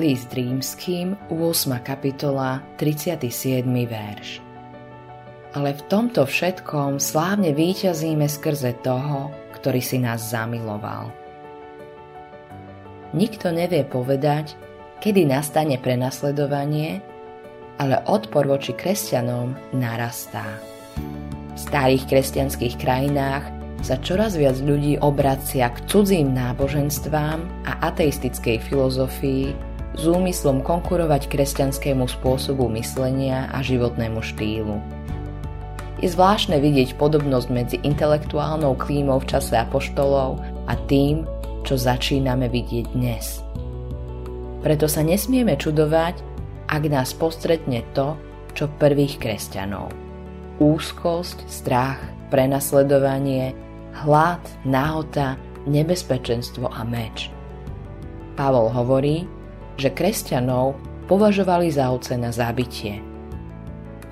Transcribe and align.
List 0.00 0.32
rímským, 0.32 1.12
8. 1.28 1.76
kapitola, 1.84 2.64
37. 2.80 3.68
verš. 3.84 4.40
Ale 5.52 5.76
v 5.76 5.82
tomto 5.92 6.24
všetkom 6.24 6.96
slávne 6.96 7.52
výťazíme 7.52 8.24
skrze 8.24 8.80
toho, 8.80 9.28
ktorý 9.60 9.84
si 9.84 10.00
nás 10.00 10.32
zamiloval. 10.32 11.12
Nikto 13.12 13.52
nevie 13.52 13.84
povedať, 13.84 14.56
kedy 15.04 15.28
nastane 15.28 15.76
prenasledovanie, 15.76 17.04
ale 17.76 18.00
odpor 18.08 18.48
voči 18.48 18.72
kresťanom 18.72 19.76
narastá. 19.76 20.48
V 21.52 21.60
starých 21.60 22.08
kresťanských 22.08 22.80
krajinách 22.80 23.44
sa 23.84 24.00
čoraz 24.00 24.32
viac 24.40 24.56
ľudí 24.64 24.96
obracia 25.04 25.68
k 25.68 25.84
cudzím 25.92 26.32
náboženstvám 26.32 27.68
a 27.68 27.84
ateistickej 27.92 28.64
filozofii 28.64 29.68
s 29.94 30.02
úmyslom 30.06 30.62
konkurovať 30.62 31.26
kresťanskému 31.26 32.06
spôsobu 32.06 32.70
myslenia 32.78 33.50
a 33.50 33.62
životnému 33.64 34.22
štýlu. 34.22 34.78
Je 36.00 36.08
zvláštne 36.08 36.56
vidieť 36.56 36.96
podobnosť 36.96 37.48
medzi 37.52 37.76
intelektuálnou 37.84 38.72
klímou 38.78 39.20
v 39.20 39.28
čase 39.36 39.52
apoštolov 39.58 40.40
a 40.64 40.72
tým, 40.88 41.28
čo 41.66 41.76
začíname 41.76 42.48
vidieť 42.48 42.86
dnes. 42.96 43.44
Preto 44.64 44.88
sa 44.88 45.04
nesmieme 45.04 45.60
čudovať, 45.60 46.20
ak 46.68 46.82
nás 46.88 47.12
postretne 47.12 47.84
to, 47.92 48.16
čo 48.56 48.70
prvých 48.80 49.20
kresťanov. 49.20 49.92
Úzkosť, 50.60 51.48
strach, 51.48 52.00
prenasledovanie, 52.32 53.52
hlad, 54.04 54.40
náhota, 54.64 55.36
nebezpečenstvo 55.68 56.68
a 56.68 56.80
meč. 56.84 57.28
Pavol 58.36 58.72
hovorí, 58.72 59.28
že 59.80 59.88
kresťanov 59.88 60.76
považovali 61.08 61.72
za 61.72 61.88
ovce 61.88 62.20
na 62.20 62.28
zabitie. 62.28 63.00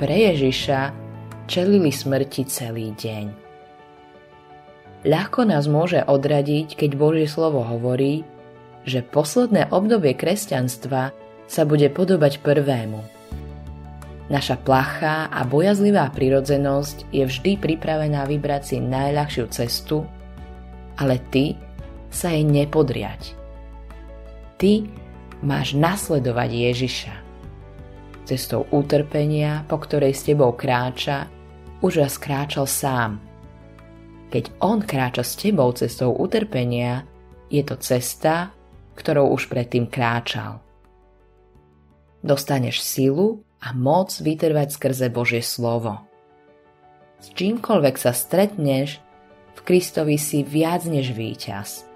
Pre 0.01 0.17
Ježiša 0.17 0.81
čelili 1.45 1.93
smrti 1.93 2.49
celý 2.49 2.97
deň. 2.97 3.27
Ľahko 5.07 5.47
nás 5.47 5.71
môže 5.71 6.03
odradiť, 6.03 6.75
keď 6.75 6.91
Božie 6.99 7.29
slovo 7.31 7.63
hovorí, 7.63 8.27
že 8.83 9.05
posledné 9.05 9.71
obdobie 9.71 10.17
kresťanstva 10.17 11.13
sa 11.47 11.63
bude 11.69 11.87
podobať 11.93 12.41
prvému. 12.43 13.01
Naša 14.29 14.61
plachá 14.61 15.31
a 15.33 15.41
bojazlivá 15.47 16.13
prirodzenosť 16.13 17.09
je 17.15 17.25
vždy 17.25 17.53
pripravená 17.57 18.29
vybrať 18.29 18.63
si 18.75 18.77
najľahšiu 18.77 19.45
cestu, 19.49 20.05
ale 21.01 21.17
ty 21.33 21.57
sa 22.13 22.35
jej 22.35 22.45
nepodriať. 22.45 23.33
Ty 24.61 24.85
máš 25.43 25.75
nasledovať 25.79 26.51
Ježiša. 26.51 27.15
Cestou 28.29 28.69
utrpenia, 28.69 29.65
po 29.65 29.81
ktorej 29.81 30.13
s 30.13 30.27
tebou 30.29 30.53
kráča, 30.53 31.31
už 31.81 32.05
raz 32.05 32.21
kráčal 32.21 32.69
sám. 32.69 33.23
Keď 34.29 34.61
on 34.61 34.85
kráča 34.85 35.25
s 35.25 35.41
tebou 35.41 35.73
cestou 35.73 36.13
utrpenia, 36.13 37.09
je 37.49 37.65
to 37.65 37.81
cesta, 37.81 38.53
ktorou 38.99 39.33
už 39.33 39.49
predtým 39.49 39.89
kráčal. 39.89 40.61
Dostaneš 42.21 42.85
silu 42.85 43.41
a 43.65 43.73
moc 43.73 44.13
vytrvať 44.13 44.69
skrze 44.77 45.09
Božie 45.09 45.41
slovo. 45.41 46.05
S 47.25 47.33
čímkoľvek 47.33 47.97
sa 47.97 48.13
stretneš, 48.13 49.01
v 49.57 49.61
Kristovi 49.65 50.21
si 50.21 50.45
viac 50.45 50.85
než 50.85 51.17
víťaz. 51.17 51.88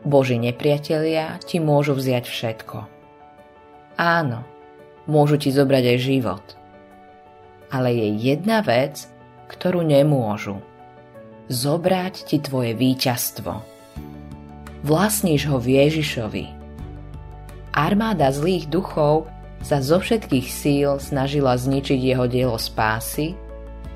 Boží 0.00 0.40
nepriatelia 0.40 1.36
ti 1.44 1.60
môžu 1.60 1.92
vziať 1.92 2.24
všetko. 2.24 2.78
Áno, 4.00 4.48
môžu 5.04 5.36
ti 5.36 5.52
zobrať 5.52 5.84
aj 5.92 5.98
život. 6.00 6.44
Ale 7.68 7.92
je 7.92 8.08
jedna 8.32 8.64
vec, 8.64 9.04
ktorú 9.52 9.84
nemôžu. 9.84 10.58
Zobrať 11.52 12.24
ti 12.24 12.40
tvoje 12.40 12.72
víťazstvo. 12.72 13.60
Vlastníš 14.80 15.50
ho 15.52 15.60
v 15.60 15.84
Ježišovi. 15.84 16.46
Armáda 17.76 18.32
zlých 18.32 18.72
duchov 18.72 19.28
sa 19.60 19.84
zo 19.84 20.00
všetkých 20.00 20.48
síl 20.48 20.96
snažila 20.96 21.52
zničiť 21.60 22.00
jeho 22.00 22.24
dielo 22.24 22.56
spásy, 22.56 23.36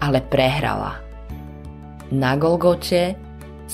ale 0.05 0.21
prehrala. 0.21 1.01
Na 2.12 2.37
Golgote 2.37 3.17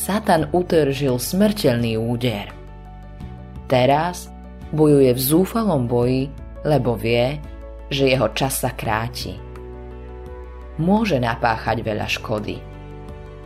Satan 0.00 0.48
utržil 0.56 1.20
smrteľný 1.20 2.00
úder. 2.00 2.48
Teraz 3.68 4.32
bojuje 4.72 5.12
v 5.12 5.20
zúfalom 5.20 5.84
boji, 5.84 6.32
lebo 6.64 6.96
vie, 6.96 7.36
že 7.92 8.08
jeho 8.08 8.32
čas 8.32 8.64
sa 8.64 8.72
kráti. 8.72 9.36
Môže 10.80 11.20
napáchať 11.20 11.84
veľa 11.84 12.08
škody, 12.08 12.56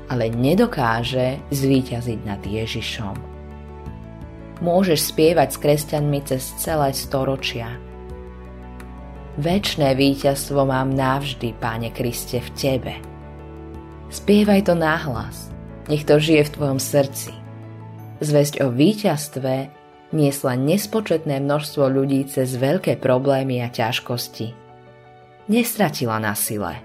ale 0.06 0.30
nedokáže 0.30 1.42
zvíťaziť 1.50 2.18
nad 2.22 2.38
Ježišom. 2.38 3.18
Môžeš 4.62 5.10
spievať 5.10 5.48
s 5.50 5.58
kresťanmi 5.58 6.18
cez 6.22 6.54
celé 6.62 6.94
storočia– 6.94 7.74
Večné 9.34 9.98
víťazstvo 9.98 10.62
mám 10.62 10.94
navždy, 10.94 11.58
Páne 11.58 11.90
Kriste, 11.90 12.38
v 12.38 12.50
Tebe. 12.54 12.94
Spievaj 14.06 14.70
to 14.70 14.78
náhlas, 14.78 15.50
nech 15.88 16.04
to 16.04 16.16
žije 16.16 16.48
v 16.48 16.54
Tvojom 16.54 16.80
srdci. 16.80 17.32
Zväzť 18.22 18.64
o 18.64 18.72
víťazstve 18.72 19.54
niesla 20.14 20.54
nespočetné 20.54 21.42
množstvo 21.42 21.90
ľudí 21.90 22.24
cez 22.30 22.54
veľké 22.54 22.96
problémy 23.02 23.60
a 23.60 23.68
ťažkosti. 23.68 24.54
Nestratila 25.50 26.16
na 26.22 26.32
sile. 26.32 26.80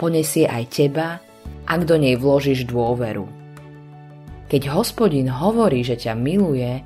Ponesie 0.00 0.48
aj 0.48 0.64
teba, 0.72 1.22
ak 1.68 1.86
do 1.86 1.94
nej 1.94 2.18
vložíš 2.18 2.66
dôveru. 2.66 3.28
Keď 4.50 4.62
hospodin 4.72 5.30
hovorí, 5.30 5.86
že 5.86 5.94
ťa 5.94 6.18
miluje, 6.18 6.82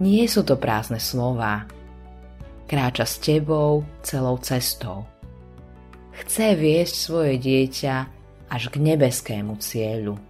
nie 0.00 0.24
sú 0.26 0.42
to 0.42 0.56
prázdne 0.56 0.98
slová, 0.98 1.68
kráča 2.66 3.06
s 3.06 3.20
tebou 3.22 3.86
celou 4.02 4.40
cestou. 4.42 5.06
Chce 6.10 6.58
viesť 6.58 6.94
svoje 6.96 7.34
dieťa 7.38 7.94
až 8.50 8.62
k 8.72 8.76
nebeskému 8.82 9.56
cieľu. 9.62 10.29